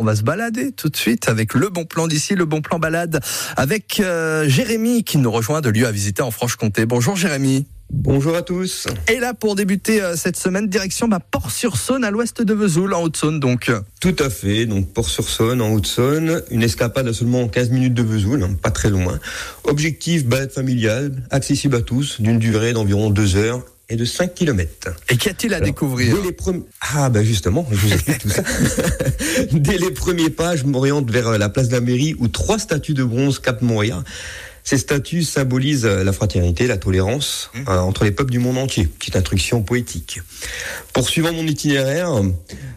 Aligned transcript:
on 0.00 0.04
va 0.04 0.16
se 0.16 0.22
balader 0.22 0.72
tout 0.72 0.88
de 0.88 0.96
suite 0.96 1.28
avec 1.28 1.52
le 1.52 1.68
bon 1.68 1.84
plan 1.84 2.08
d'ici, 2.08 2.34
le 2.34 2.46
bon 2.46 2.62
plan 2.62 2.78
balade 2.78 3.20
avec 3.58 4.00
euh, 4.00 4.48
Jérémy 4.48 5.04
qui 5.04 5.18
nous 5.18 5.30
rejoint 5.30 5.60
de 5.60 5.68
lieu 5.68 5.86
à 5.86 5.92
visiter 5.92 6.22
en 6.22 6.30
Franche-Comté. 6.30 6.86
Bonjour 6.86 7.16
Jérémy. 7.16 7.66
Bonjour 7.92 8.34
à 8.34 8.40
tous. 8.40 8.86
Et 9.08 9.18
là, 9.18 9.34
pour 9.34 9.56
débuter 9.56 10.00
euh, 10.00 10.16
cette 10.16 10.38
semaine, 10.38 10.68
direction 10.68 11.06
bah, 11.06 11.18
Port-sur-Saône, 11.18 12.04
à 12.04 12.10
l'ouest 12.10 12.40
de 12.40 12.54
Vesoul, 12.54 12.94
en 12.94 13.02
Haute-Saône, 13.02 13.40
donc. 13.40 13.70
Tout 14.00 14.14
à 14.20 14.30
fait. 14.30 14.64
Donc, 14.64 14.90
Port-sur-Saône, 14.94 15.60
en 15.60 15.72
Haute-Saône. 15.72 16.40
Une 16.52 16.62
escapade 16.62 17.08
à 17.08 17.12
seulement 17.12 17.48
15 17.48 17.70
minutes 17.70 17.94
de 17.94 18.04
Vesoul, 18.04 18.44
hein, 18.44 18.54
pas 18.62 18.70
très 18.70 18.90
loin. 18.90 19.18
Objectif, 19.64 20.24
balade 20.24 20.52
familiale, 20.52 21.24
accessible 21.30 21.74
à 21.74 21.82
tous, 21.82 22.20
d'une 22.20 22.38
durée 22.38 22.72
d'environ 22.72 23.10
2 23.10 23.36
heures 23.36 23.64
et 23.90 23.96
de 23.96 24.04
5 24.04 24.34
km. 24.34 24.88
Et 25.10 25.16
qu'y 25.16 25.28
a-t-il 25.28 25.52
à 25.52 25.60
découvrir 25.60 26.16
les 26.22 26.34
Ah, 26.94 27.10
bah 27.10 27.24
justement, 27.24 27.66
je 27.70 27.76
vous 27.76 27.92
explique 27.92 28.18
tout 28.18 28.30
ça. 28.30 28.42
dès 29.52 29.78
les 29.78 29.90
premiers 29.90 30.30
pas, 30.30 30.56
je 30.56 30.64
m'oriente 30.64 31.10
vers 31.10 31.28
euh, 31.28 31.38
la 31.38 31.48
place 31.48 31.68
de 31.68 31.74
la 31.74 31.80
mairie 31.80 32.14
où 32.18 32.28
trois 32.28 32.58
statues 32.58 32.94
de 32.94 33.04
bronze 33.04 33.38
capent 33.38 33.62
mon 33.62 33.78
regard. 33.78 34.04
Ces 34.62 34.78
statues 34.78 35.22
symbolisent 35.22 35.86
la 35.86 36.12
fraternité, 36.12 36.66
la 36.66 36.76
tolérance 36.76 37.50
mmh. 37.54 37.58
euh, 37.68 37.78
entre 37.78 38.04
les 38.04 38.12
peuples 38.12 38.30
du 38.30 38.38
monde 38.38 38.58
entier. 38.58 38.84
Petite 38.86 39.16
instruction 39.16 39.62
poétique. 39.62 40.20
Poursuivant 40.92 41.32
mon 41.32 41.46
itinéraire, 41.46 42.12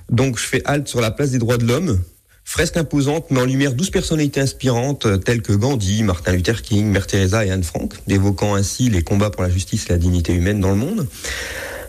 donc 0.10 0.38
je 0.38 0.44
fais 0.44 0.62
halte 0.66 0.88
sur 0.88 1.02
la 1.02 1.12
place 1.12 1.32
des 1.32 1.40
droits 1.40 1.58
de 1.58 1.66
l'homme. 1.66 2.00
Fresque 2.46 2.78
imposante 2.78 3.32
met 3.32 3.40
en 3.40 3.46
lumière 3.46 3.74
douze 3.74 3.90
personnalités 3.90 4.42
inspirantes 4.42 5.06
euh, 5.06 5.18
telles 5.18 5.42
que 5.42 5.54
Gandhi, 5.54 6.04
Martin 6.04 6.34
Luther 6.34 6.62
King, 6.62 6.88
Mère 6.88 7.08
Teresa 7.08 7.46
et 7.46 7.52
Anne 7.52 7.64
Frank, 7.64 7.94
évoquant 8.08 8.56
ainsi 8.56 8.90
les 8.90 9.02
combats 9.02 9.30
pour 9.30 9.44
la 9.44 9.50
justice 9.50 9.86
et 9.86 9.94
la 9.94 9.98
dignité 9.98 10.34
humaine 10.34 10.60
dans 10.60 10.70
le 10.70 10.76
monde. 10.76 11.08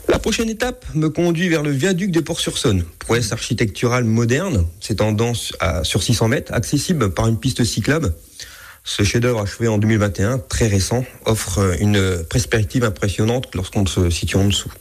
La 0.08 0.18
prochaine 0.18 0.48
étape 0.48 0.84
me 0.94 1.08
conduit 1.08 1.48
vers 1.48 1.62
le 1.62 1.70
viaduc 1.70 2.10
des 2.10 2.22
Ports-sur-Saône, 2.22 2.84
prouesse 2.98 3.32
architecturale 3.32 4.04
moderne, 4.04 4.66
s'étendant 4.80 5.32
sur 5.34 6.02
600 6.02 6.28
mètres, 6.28 6.52
accessible 6.52 7.12
par 7.12 7.26
une 7.26 7.38
piste 7.38 7.64
cyclable. 7.64 8.14
Ce 8.84 9.02
chef-d'œuvre 9.02 9.40
achevé 9.40 9.66
en 9.66 9.78
2021, 9.78 10.38
très 10.38 10.66
récent, 10.66 11.04
offre 11.24 11.76
une 11.80 12.22
perspective 12.28 12.84
impressionnante 12.84 13.54
lorsqu'on 13.54 13.86
se 13.86 14.10
situe 14.10 14.36
en 14.36 14.46
dessous. 14.46 14.72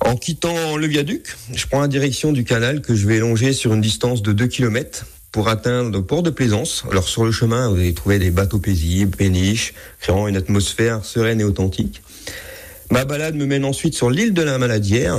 En 0.00 0.16
quittant 0.16 0.76
le 0.76 0.86
viaduc, 0.86 1.36
je 1.52 1.66
prends 1.66 1.80
la 1.80 1.88
direction 1.88 2.32
du 2.32 2.44
canal 2.44 2.80
que 2.82 2.94
je 2.94 3.08
vais 3.08 3.18
longer 3.18 3.52
sur 3.52 3.74
une 3.74 3.80
distance 3.80 4.22
de 4.22 4.32
2 4.32 4.46
km 4.46 5.04
pour 5.32 5.48
atteindre 5.48 5.90
le 5.90 6.02
port 6.02 6.22
de 6.22 6.30
Plaisance. 6.30 6.84
Alors 6.90 7.08
sur 7.08 7.24
le 7.24 7.32
chemin, 7.32 7.68
vous 7.68 7.76
allez 7.76 7.92
trouver 7.92 8.18
des 8.20 8.30
bateaux 8.30 8.60
paisibles, 8.60 9.16
péniches, 9.16 9.74
créant 10.00 10.28
une 10.28 10.36
atmosphère 10.36 11.04
sereine 11.04 11.40
et 11.40 11.44
authentique. 11.44 12.02
Ma 12.90 13.04
balade 13.04 13.34
me 13.34 13.46
mène 13.46 13.64
ensuite 13.64 13.94
sur 13.94 14.10
l'île 14.10 14.32
de 14.32 14.42
la 14.42 14.58
Maladière, 14.58 15.18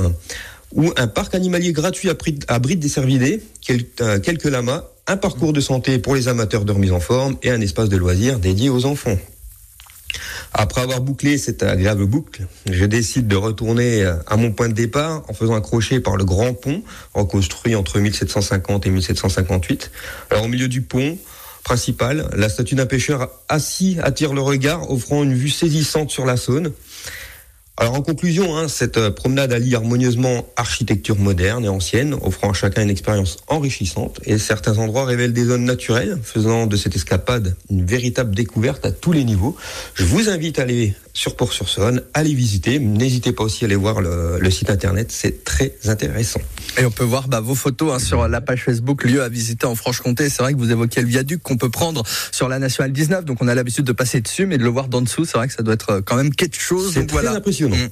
où 0.74 0.92
un 0.96 1.06
parc 1.06 1.34
animalier 1.34 1.72
gratuit 1.72 2.08
abrite 2.48 2.78
des 2.78 2.88
cervidés, 2.88 3.42
euh, 4.00 4.18
quelques 4.18 4.44
lamas 4.44 4.84
un 5.06 5.16
parcours 5.16 5.54
de 5.54 5.60
santé 5.60 5.98
pour 5.98 6.14
les 6.14 6.28
amateurs 6.28 6.64
de 6.66 6.72
remise 6.72 6.92
en 6.92 7.00
forme 7.00 7.36
et 7.42 7.50
un 7.50 7.60
espace 7.60 7.88
de 7.88 7.96
loisirs 7.96 8.38
dédié 8.38 8.68
aux 8.68 8.84
enfants. 8.84 9.16
Après 10.52 10.80
avoir 10.82 11.00
bouclé 11.00 11.38
cette 11.38 11.62
agréable 11.62 12.06
boucle, 12.06 12.46
je 12.70 12.84
décide 12.84 13.26
de 13.26 13.36
retourner 13.36 14.04
à 14.26 14.36
mon 14.36 14.52
point 14.52 14.68
de 14.68 14.74
départ 14.74 15.24
en 15.28 15.34
faisant 15.34 15.54
un 15.54 15.60
crochet 15.60 16.00
par 16.00 16.16
le 16.16 16.24
grand 16.24 16.54
pont, 16.54 16.82
reconstruit 17.14 17.74
entre 17.74 17.98
1750 17.98 18.86
et 18.86 18.90
1758. 18.90 19.90
Alors 20.30 20.44
au 20.44 20.48
milieu 20.48 20.68
du 20.68 20.82
pont 20.82 21.18
principal, 21.64 22.30
la 22.34 22.48
statue 22.48 22.74
d'un 22.74 22.86
pêcheur 22.86 23.30
assis 23.48 23.98
attire 24.02 24.32
le 24.32 24.40
regard, 24.40 24.90
offrant 24.90 25.22
une 25.22 25.34
vue 25.34 25.50
saisissante 25.50 26.10
sur 26.10 26.24
la 26.24 26.36
Saône. 26.36 26.72
Alors 27.80 27.94
en 27.94 28.02
conclusion, 28.02 28.56
hein, 28.56 28.66
cette 28.66 28.96
euh, 28.96 29.12
promenade 29.12 29.52
allie 29.52 29.76
harmonieusement 29.76 30.44
architecture 30.56 31.16
moderne 31.16 31.64
et 31.64 31.68
ancienne, 31.68 32.16
offrant 32.22 32.50
à 32.50 32.52
chacun 32.52 32.82
une 32.82 32.90
expérience 32.90 33.36
enrichissante. 33.46 34.20
Et 34.24 34.36
certains 34.38 34.78
endroits 34.78 35.04
révèlent 35.04 35.32
des 35.32 35.44
zones 35.44 35.64
naturelles, 35.64 36.18
faisant 36.20 36.66
de 36.66 36.76
cette 36.76 36.96
escapade 36.96 37.54
une 37.70 37.86
véritable 37.86 38.34
découverte 38.34 38.84
à 38.84 38.90
tous 38.90 39.12
les 39.12 39.22
niveaux. 39.22 39.56
Je 39.94 40.04
vous 40.04 40.28
invite 40.28 40.58
à 40.58 40.62
aller 40.62 40.96
sur 41.12 41.36
Port-sur-Saône, 41.36 42.02
allez 42.14 42.34
visiter. 42.34 42.80
N'hésitez 42.80 43.32
pas 43.32 43.44
aussi 43.44 43.64
à 43.64 43.66
aller 43.66 43.76
voir 43.76 44.00
le, 44.00 44.50
site 44.50 44.70
internet, 44.70 45.12
c'est 45.12 45.44
très 45.44 45.74
intéressant. 45.84 46.40
Et 46.78 46.84
on 46.84 46.90
peut 46.90 47.04
voir 47.04 47.28
bah, 47.28 47.40
vos 47.40 47.54
photos 47.54 47.92
hein, 47.92 47.98
sur 47.98 48.26
la 48.26 48.40
page 48.40 48.64
Facebook 48.64 49.04
lieu 49.04 49.22
à 49.22 49.28
visiter 49.28 49.66
en 49.66 49.74
Franche-Comté. 49.74 50.30
C'est 50.30 50.42
vrai 50.42 50.52
que 50.52 50.58
vous 50.58 50.70
évoquez 50.70 51.00
le 51.00 51.08
viaduc 51.08 51.42
qu'on 51.42 51.56
peut 51.56 51.70
prendre 51.70 52.02
sur 52.32 52.48
la 52.48 52.58
nationale 52.58 52.92
19, 52.92 53.24
donc 53.24 53.38
on 53.40 53.48
a 53.48 53.54
l'habitude 53.54 53.84
de 53.84 53.92
passer 53.92 54.20
dessus, 54.20 54.46
mais 54.46 54.58
de 54.58 54.62
le 54.64 54.68
voir 54.68 54.88
d'en 54.88 55.02
dessous, 55.02 55.24
c'est 55.24 55.38
vrai 55.38 55.48
que 55.48 55.54
ça 55.54 55.62
doit 55.62 55.74
être 55.74 56.00
quand 56.00 56.16
même 56.16 56.34
quelque 56.34 56.58
chose. 56.58 56.92
C'est 56.94 57.06
très 57.06 57.26
impressionnant. 57.26 57.67
Mm. 57.70 57.90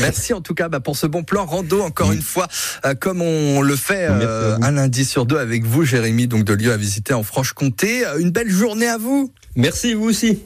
Merci 0.00 0.32
en 0.32 0.40
tout 0.40 0.54
cas 0.54 0.68
bah, 0.68 0.80
pour 0.80 0.96
ce 0.96 1.06
bon 1.06 1.22
plan 1.22 1.44
rando 1.44 1.82
encore 1.82 2.10
mm. 2.10 2.14
une 2.14 2.22
fois, 2.22 2.48
euh, 2.84 2.94
comme 2.94 3.22
on 3.22 3.62
le 3.62 3.76
fait 3.76 4.06
euh, 4.08 4.56
un 4.62 4.72
lundi 4.72 5.04
sur 5.04 5.26
deux 5.26 5.38
avec 5.38 5.64
vous, 5.64 5.84
Jérémy, 5.84 6.26
donc 6.26 6.44
de 6.44 6.54
lieu 6.54 6.72
à 6.72 6.76
visiter 6.76 7.14
en 7.14 7.22
Franche-Comté. 7.22 8.06
Euh, 8.06 8.18
une 8.18 8.30
belle 8.30 8.50
journée 8.50 8.88
à 8.88 8.98
vous. 8.98 9.32
Merci 9.56 9.94
vous 9.94 10.04
aussi. 10.04 10.40